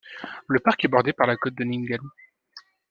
Le 0.47 0.59
parc 0.59 0.83
est 0.83 0.87
bordé 0.87 1.13
par 1.13 1.27
la 1.27 1.37
côte 1.37 1.53
de 1.53 1.63
Ningaloo. 1.63 2.09